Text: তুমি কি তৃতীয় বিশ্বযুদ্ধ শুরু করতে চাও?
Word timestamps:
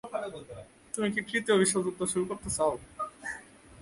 তুমি 0.93 1.07
কি 1.13 1.21
তৃতীয় 1.29 1.55
বিশ্বযুদ্ধ 1.61 1.99
শুরু 2.11 2.25
করতে 2.29 2.49
চাও? 2.57 2.73